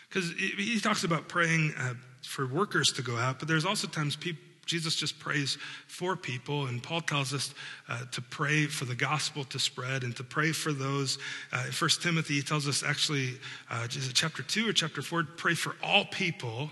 [0.08, 4.16] Because he talks about praying uh, for workers to go out, but there's also times
[4.16, 7.54] people, Jesus just prays for people, and Paul tells us
[7.88, 11.18] uh, to pray for the gospel to spread and to pray for those.
[11.50, 13.38] Uh, 1 Timothy, he tells us actually,
[13.70, 15.24] uh, is it chapter 2 or chapter 4?
[15.36, 16.70] Pray for all people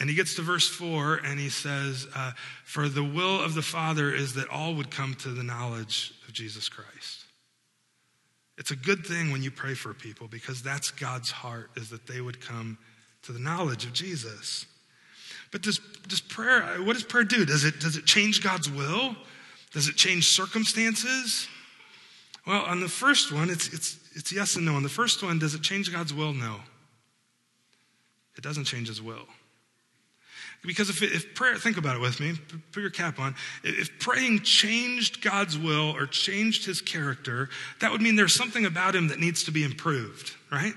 [0.00, 2.32] and he gets to verse 4 and he says, uh,
[2.64, 6.34] For the will of the Father is that all would come to the knowledge of
[6.34, 7.24] Jesus Christ.
[8.56, 12.06] It's a good thing when you pray for people because that's God's heart, is that
[12.06, 12.78] they would come
[13.22, 14.66] to the knowledge of Jesus.
[15.50, 15.78] But does,
[16.08, 17.44] does prayer, what does prayer do?
[17.44, 19.16] Does it, does it change God's will?
[19.72, 21.48] Does it change circumstances?
[22.46, 24.74] Well, on the first one, it's, it's, it's yes and no.
[24.74, 26.32] On the first one, does it change God's will?
[26.32, 26.56] No.
[28.36, 29.26] It doesn't change his will.
[30.66, 32.34] Because if, if prayer, think about it with me,
[32.72, 33.34] put your cap on.
[33.62, 37.50] If praying changed God's will or changed his character,
[37.80, 40.74] that would mean there's something about him that needs to be improved, right?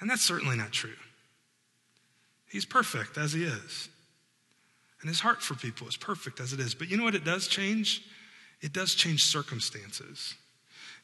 [0.00, 0.90] And that's certainly not true.
[2.48, 3.88] He's perfect as he is.
[5.00, 6.74] And his heart for people is perfect as it is.
[6.74, 8.02] But you know what it does change?
[8.60, 10.34] It does change circumstances.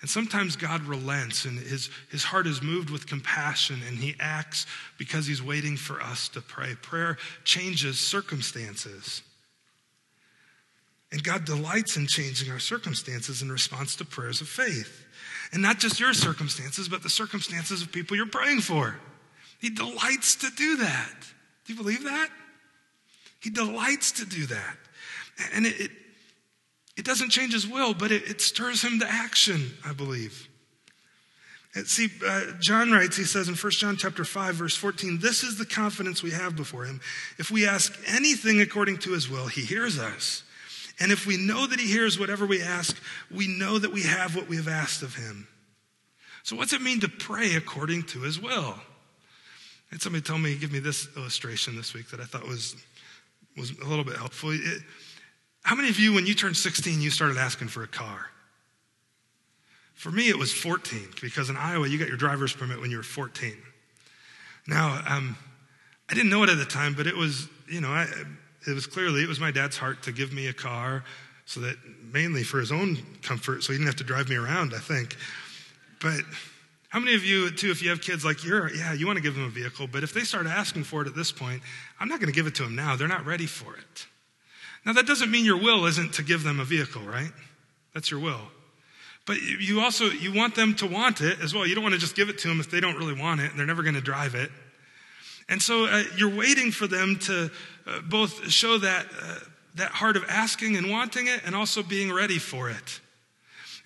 [0.00, 4.66] And sometimes God relents and his, his heart is moved with compassion and he acts
[4.96, 6.74] because he's waiting for us to pray.
[6.80, 9.22] Prayer changes circumstances.
[11.12, 15.04] And God delights in changing our circumstances in response to prayers of faith.
[15.52, 18.96] And not just your circumstances, but the circumstances of people you're praying for.
[19.60, 21.14] He delights to do that.
[21.66, 22.30] Do you believe that?
[23.40, 24.76] He delights to do that.
[25.52, 25.90] And it, it,
[27.00, 30.50] it doesn't change his will, but it, it stirs him to action, I believe.
[31.74, 35.42] And see, uh, John writes, he says in 1 John chapter 5, verse 14, this
[35.42, 37.00] is the confidence we have before him.
[37.38, 40.42] If we ask anything according to his will, he hears us.
[41.00, 44.36] And if we know that he hears whatever we ask, we know that we have
[44.36, 45.48] what we have asked of him.
[46.42, 48.74] So what's it mean to pray according to his will?
[49.90, 52.76] And somebody told me, give me this illustration this week that I thought was,
[53.56, 54.50] was a little bit helpful.
[54.50, 54.82] It,
[55.62, 58.26] how many of you, when you turned 16, you started asking for a car?
[59.94, 62.96] For me, it was 14, because in Iowa, you got your driver's permit when you
[62.96, 63.52] were 14.
[64.66, 65.36] Now, um,
[66.08, 68.06] I didn't know it at the time, but it was, you know, I,
[68.66, 71.04] it was clearly, it was my dad's heart to give me a car
[71.44, 71.76] so that
[72.12, 75.16] mainly for his own comfort, so he didn't have to drive me around, I think.
[76.00, 76.22] But
[76.88, 79.22] how many of you, too, if you have kids like you're, yeah, you want to
[79.22, 81.62] give them a vehicle, but if they start asking for it at this point,
[81.98, 82.96] I'm not going to give it to them now.
[82.96, 84.06] They're not ready for it.
[84.84, 87.30] Now, that doesn't mean your will isn't to give them a vehicle, right?
[87.94, 88.40] That's your will.
[89.26, 91.66] But you also, you want them to want it as well.
[91.66, 93.50] You don't want to just give it to them if they don't really want it
[93.50, 94.50] and they're never going to drive it.
[95.48, 97.50] And so uh, you're waiting for them to
[97.86, 99.38] uh, both show that, uh,
[99.74, 103.00] that heart of asking and wanting it and also being ready for it.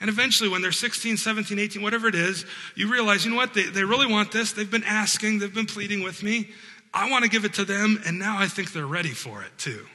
[0.00, 3.54] And eventually, when they're 16, 17, 18, whatever it is, you realize, you know what?
[3.54, 4.52] They, they really want this.
[4.52, 6.50] They've been asking, they've been pleading with me.
[6.92, 9.50] I want to give it to them, and now I think they're ready for it
[9.56, 9.86] too.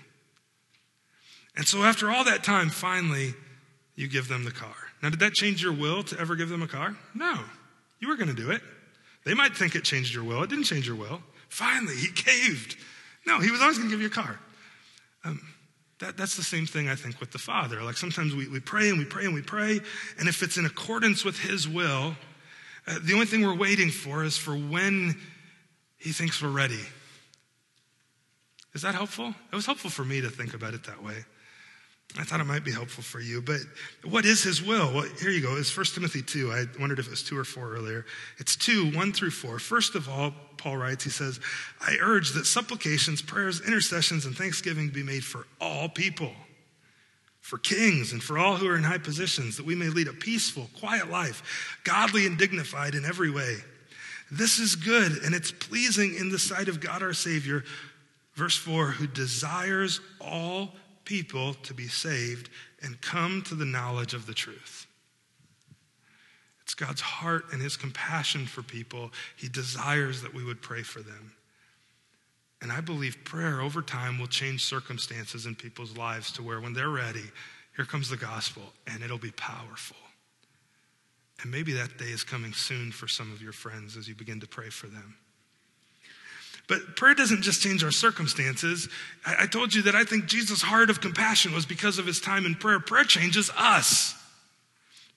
[1.56, 3.34] And so, after all that time, finally,
[3.96, 4.76] you give them the car.
[5.02, 6.96] Now, did that change your will to ever give them a car?
[7.14, 7.40] No.
[8.00, 8.62] You were going to do it.
[9.26, 10.44] They might think it changed your will.
[10.44, 11.22] It didn't change your will.
[11.50, 12.78] Finally, he caved.
[13.26, 14.40] No, he was always going to give you a car.
[15.26, 15.42] Um,
[16.00, 17.84] that, that's the same thing, I think, with the Father.
[17.84, 19.82] Like sometimes we, we pray and we pray and we pray,
[20.18, 22.16] and if it's in accordance with His will,
[22.88, 25.16] uh, the only thing we're waiting for is for when
[25.98, 26.80] He thinks we're ready.
[28.74, 29.34] Is that helpful?
[29.52, 31.26] It was helpful for me to think about it that way.
[32.17, 33.41] I thought it might be helpful for you.
[33.41, 33.60] But
[34.04, 34.91] what is his will?
[34.93, 35.56] Well, here you go.
[35.58, 36.52] It's 1 Timothy 2.
[36.52, 38.06] I wondered if it was 2 or 4 earlier.
[38.39, 39.60] It's 2, 1 through 4.
[39.60, 41.39] First of all, Paul writes, he says,
[41.80, 46.32] I urge that supplications, prayers, intercessions, and thanksgiving be made for all people,
[47.41, 50.13] for kings, and for all who are in high positions, that we may lead a
[50.13, 53.58] peaceful, quiet life, godly and dignified in every way.
[54.32, 57.63] This is good, and it's pleasing in the sight of God our Savior.
[58.34, 60.74] Verse 4 who desires all
[61.10, 62.52] people to be saved
[62.84, 64.86] and come to the knowledge of the truth.
[66.62, 69.10] It's God's heart and his compassion for people.
[69.36, 71.34] He desires that we would pray for them.
[72.62, 76.74] And I believe prayer over time will change circumstances in people's lives to where when
[76.74, 77.32] they're ready,
[77.76, 79.98] here comes the gospel and it'll be powerful.
[81.41, 84.39] And maybe that day is coming soon for some of your friends as you begin
[84.41, 85.15] to pray for them.
[86.70, 88.88] But prayer doesn't just change our circumstances.
[89.26, 92.22] I, I told you that I think Jesus' heart of compassion was because of his
[92.22, 92.80] time in prayer.
[92.80, 94.16] Prayer changes us.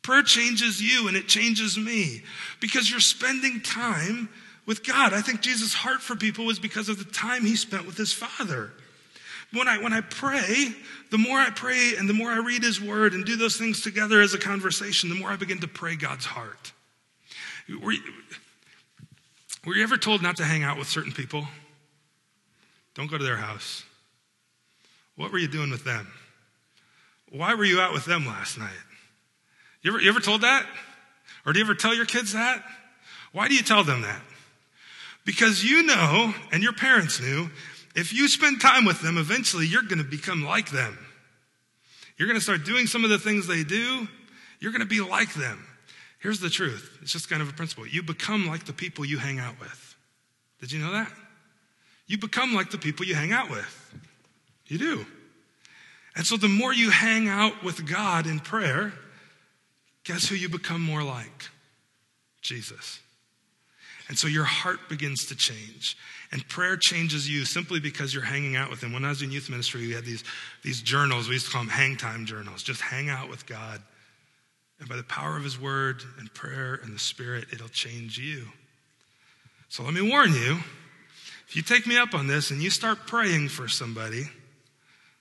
[0.03, 2.23] Prayer changes you and it changes me
[2.59, 4.31] because you're spending time
[4.67, 5.13] with God.
[5.13, 8.13] I think Jesus' heart for people was because of the time he spent with his
[8.13, 8.73] Father.
[9.53, 10.75] When I, when I pray,
[11.11, 13.83] the more I pray and the more I read his word and do those things
[13.83, 16.73] together as a conversation, the more I begin to pray God's heart.
[17.69, 17.93] Were
[19.67, 21.47] you ever told not to hang out with certain people?
[22.95, 23.85] Don't go to their house.
[25.17, 26.09] What were you doing with them?
[27.31, 28.71] Why were you out with them last night?
[29.83, 30.67] You ever, you ever told that?
[31.47, 32.63] Or do you ever tell your kids that?
[33.33, 34.21] Why do you tell them that?
[35.25, 37.49] Because you know, and your parents knew,
[37.95, 40.99] if you spend time with them, eventually you're going to become like them.
[42.17, 44.09] You're going to start doing some of the things they do.
[44.61, 45.67] You're going to be like them.
[46.23, 47.87] Here's the truth it's just kind of a principle.
[47.87, 49.97] You become like the people you hang out with.
[50.61, 51.11] Did you know that?
[52.07, 53.95] You become like the people you hang out with.
[54.67, 55.07] You do.
[56.15, 58.93] And so the more you hang out with God in prayer,
[60.05, 61.49] guess who you become more like?
[62.41, 63.01] Jesus.
[64.09, 65.97] And so your heart begins to change.
[66.31, 68.93] And prayer changes you simply because you're hanging out with Him.
[68.93, 70.23] When I was in youth ministry, we had these,
[70.63, 71.29] these journals.
[71.29, 72.63] We used to call them hang time journals.
[72.63, 73.83] Just hang out with God.
[74.83, 78.49] And by the power of His Word and prayer and the Spirit, it'll change you.
[79.69, 80.59] So let me warn you
[81.47, 84.25] if you take me up on this and you start praying for somebody,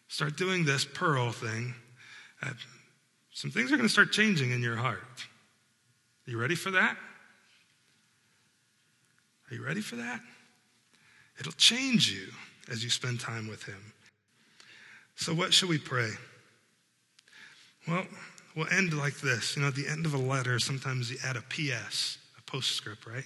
[0.08, 1.76] start doing this pearl thing,
[2.42, 2.54] uh,
[3.32, 5.28] some things are going to start changing in your heart.
[6.28, 6.98] Are you ready for that?
[9.52, 10.22] Are you ready for that?
[11.40, 12.30] It'll change you
[12.72, 13.94] as you spend time with Him.
[15.18, 16.10] So, what should we pray?
[17.88, 18.06] Well,
[18.56, 19.56] we'll end like this.
[19.56, 23.06] You know, at the end of a letter, sometimes you add a PS, a postscript,
[23.06, 23.26] right?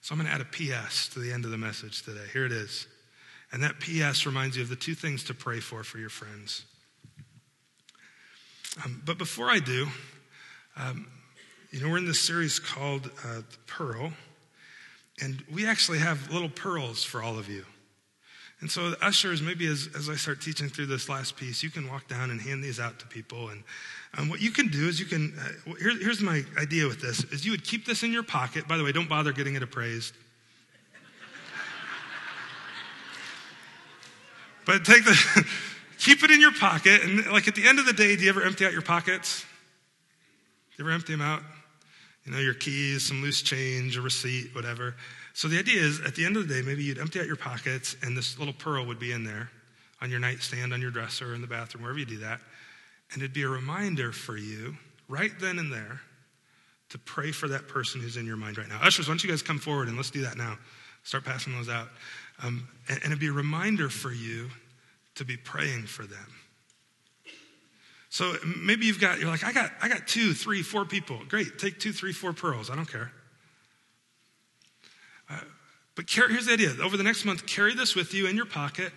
[0.00, 2.24] So I'm going to add a PS to the end of the message today.
[2.32, 2.86] Here it is.
[3.52, 6.64] And that PS reminds you of the two things to pray for for your friends.
[8.84, 9.88] Um, but before I do,
[10.76, 11.06] um,
[11.70, 14.12] you know, we're in this series called uh, The Pearl,
[15.20, 17.64] and we actually have little pearls for all of you.
[18.60, 21.70] And so, the ushers, maybe as, as I start teaching through this last piece, you
[21.70, 23.50] can walk down and hand these out to people.
[23.50, 23.62] And
[24.16, 27.22] um, what you can do is you can, uh, here, here's my idea with this,
[27.24, 28.66] is you would keep this in your pocket.
[28.66, 30.12] By the way, don't bother getting it appraised.
[34.66, 35.46] but take the,
[35.98, 37.02] keep it in your pocket.
[37.02, 39.44] And like at the end of the day, do you ever empty out your pockets?
[40.76, 41.42] Do you ever empty them out?
[42.24, 44.96] You know, your keys, some loose change, a receipt, whatever.
[45.38, 47.36] So the idea is at the end of the day, maybe you'd empty out your
[47.36, 49.52] pockets and this little pearl would be in there
[50.02, 52.40] on your nightstand, on your dresser, in the bathroom, wherever you do that.
[53.12, 54.76] And it'd be a reminder for you
[55.08, 56.00] right then and there
[56.88, 58.80] to pray for that person who's in your mind right now.
[58.82, 60.58] Ushers, why don't you guys come forward and let's do that now.
[61.04, 61.86] Start passing those out.
[62.42, 64.50] Um, and, and it'd be a reminder for you
[65.14, 66.34] to be praying for them.
[68.10, 71.20] So maybe you've got, you're like, I got, I got two, three, four people.
[71.28, 72.70] Great, take two, three, four pearls.
[72.70, 73.12] I don't care.
[75.94, 78.46] But carry, here's the idea over the next month, carry this with you in your
[78.46, 78.92] pocket.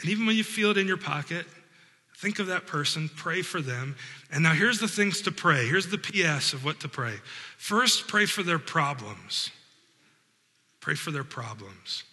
[0.00, 1.44] And even when you feel it in your pocket,
[2.16, 3.96] think of that person, pray for them.
[4.30, 5.66] And now here's the things to pray.
[5.66, 7.14] Here's the PS of what to pray.
[7.56, 9.50] First, pray for their problems.
[10.80, 12.04] Pray for their problems.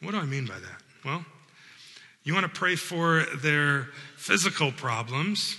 [0.00, 0.82] What do I mean by that?
[1.04, 1.24] Well,
[2.24, 5.56] you want to pray for their physical problems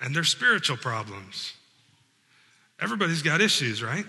[0.00, 1.52] and their spiritual problems.
[2.80, 4.06] Everybody's got issues, right?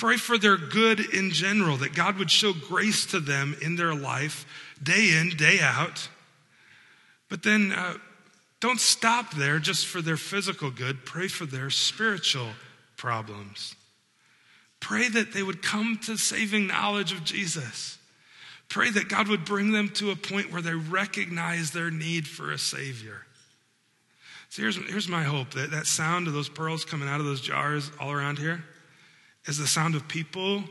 [0.00, 3.94] Pray for their good in general, that God would show grace to them in their
[3.94, 4.46] life,
[4.82, 6.08] day in, day out.
[7.28, 7.98] But then uh,
[8.60, 11.04] don't stop there just for their physical good.
[11.04, 12.48] Pray for their spiritual
[12.96, 13.74] problems.
[14.80, 17.98] Pray that they would come to saving knowledge of Jesus.
[18.70, 22.50] Pray that God would bring them to a point where they recognize their need for
[22.50, 23.26] a Savior.
[24.48, 27.42] So here's, here's my hope that that sound of those pearls coming out of those
[27.42, 28.64] jars all around here
[29.46, 30.62] is the sound of people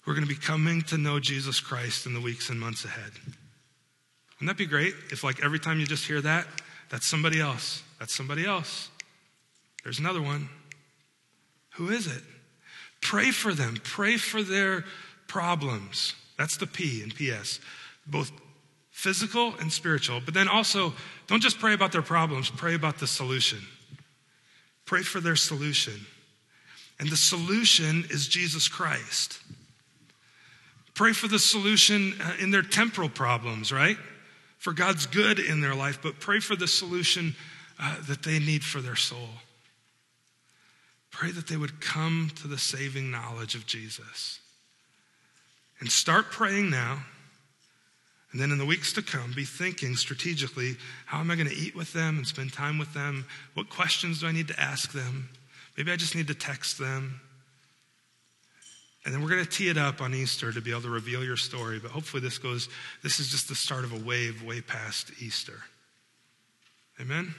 [0.00, 2.84] who are going to be coming to know Jesus Christ in the weeks and months
[2.84, 3.12] ahead.
[4.34, 6.46] Wouldn't that be great if, like, every time you just hear that,
[6.90, 7.82] that's somebody else?
[7.98, 8.90] That's somebody else.
[9.82, 10.48] There's another one.
[11.74, 12.22] Who is it?
[13.00, 14.84] Pray for them, pray for their
[15.28, 16.14] problems.
[16.38, 17.60] That's the P in PS.
[18.06, 18.30] Both
[18.90, 20.20] physical and spiritual.
[20.24, 20.94] But then also,
[21.26, 23.58] don't just pray about their problems, pray about the solution.
[24.84, 26.06] Pray for their solution.
[26.98, 29.38] And the solution is Jesus Christ.
[30.94, 33.98] Pray for the solution uh, in their temporal problems, right?
[34.58, 37.34] For God's good in their life, but pray for the solution
[37.78, 39.28] uh, that they need for their soul.
[41.10, 44.40] Pray that they would come to the saving knowledge of Jesus.
[45.80, 47.04] And start praying now.
[48.32, 51.54] And then in the weeks to come, be thinking strategically how am I going to
[51.54, 53.26] eat with them and spend time with them?
[53.54, 55.28] What questions do I need to ask them?
[55.76, 57.20] Maybe I just need to text them.
[59.04, 61.22] And then we're going to tee it up on Easter to be able to reveal
[61.22, 61.78] your story.
[61.78, 62.68] But hopefully, this goes,
[63.02, 65.60] this is just the start of a wave way past Easter.
[67.00, 67.34] Amen?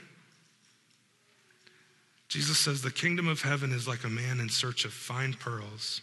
[2.28, 6.00] Jesus says, The kingdom of heaven is like a man in search of fine pearls,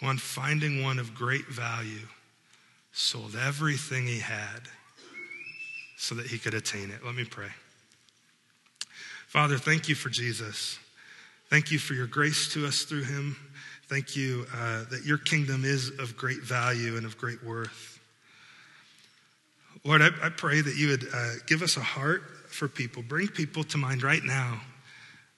[0.00, 2.08] who, on finding one of great value,
[2.92, 4.62] sold everything he had
[5.96, 7.04] so that he could attain it.
[7.04, 7.48] Let me pray.
[9.28, 10.78] Father, thank you for Jesus.
[11.50, 13.36] Thank you for your grace to us through him.
[13.88, 18.00] Thank you uh, that your kingdom is of great value and of great worth.
[19.84, 23.02] Lord, I, I pray that you would uh, give us a heart for people.
[23.02, 24.60] Bring people to mind right now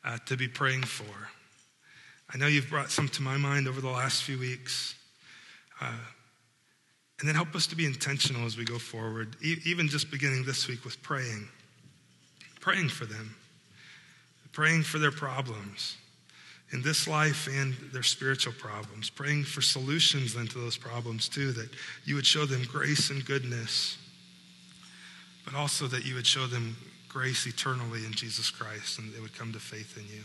[0.05, 1.05] uh, to be praying for.
[2.33, 4.95] I know you've brought some to my mind over the last few weeks.
[5.81, 5.93] Uh,
[7.19, 10.45] and then help us to be intentional as we go forward, e- even just beginning
[10.45, 11.49] this week with praying,
[12.61, 13.35] praying for them
[14.57, 15.99] praying for their problems
[16.73, 21.53] in this life and their spiritual problems, praying for solutions then to those problems too,
[21.53, 21.69] that
[22.07, 23.99] you would show them grace and goodness,
[25.45, 26.75] but also that you would show them
[27.07, 30.25] grace eternally in Jesus Christ and they would come to faith in you.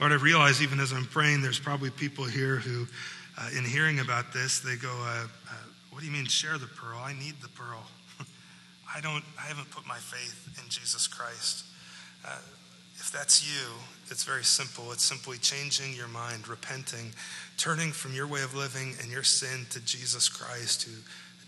[0.00, 2.86] Lord, I realize even as I'm praying, there's probably people here who,
[3.36, 5.54] uh, in hearing about this, they go, uh, uh,
[5.90, 6.98] What do you mean share the pearl?
[7.04, 7.84] I need the pearl.
[8.96, 11.66] I don't, I haven't put my faith in Jesus Christ.
[12.98, 13.68] If that's you,
[14.10, 14.92] it's very simple.
[14.92, 17.12] It's simply changing your mind, repenting,
[17.56, 20.92] turning from your way of living and your sin to Jesus Christ, who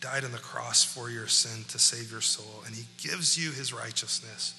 [0.01, 2.63] died on the cross for your sin to save your soul.
[2.67, 4.55] And he gives you his righteousness.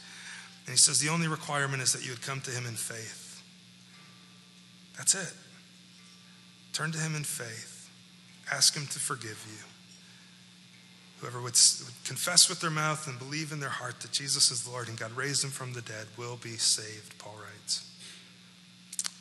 [0.66, 3.42] And he says the only requirement is that you would come to him in faith.
[4.98, 5.34] That's it.
[6.74, 7.89] Turn to him in faith.
[8.52, 9.71] Ask him to forgive you.
[11.22, 14.64] Whoever would, would, confess with their mouth and believe in their heart that Jesus is
[14.64, 17.88] the Lord and God raised him from the dead will be saved, Paul writes.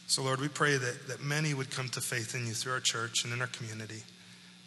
[0.07, 2.81] So, Lord, we pray that, that many would come to faith in you through our
[2.81, 4.03] church and in our community.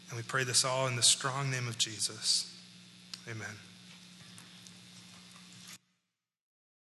[0.09, 2.55] And we pray this all in the strong name of Jesus.
[3.27, 3.72] Amen.